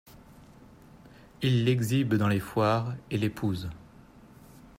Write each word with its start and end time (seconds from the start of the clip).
Il 1.43 1.63
l'exhibe 1.63 2.15
dans 2.15 2.27
les 2.27 2.39
foires 2.39 2.95
et 3.11 3.19
l'épouse. 3.19 3.69